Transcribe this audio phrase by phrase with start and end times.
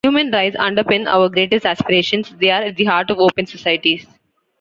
[0.03, 4.07] Human rights underpin our greatest aspirations: they're at the heart of open societies.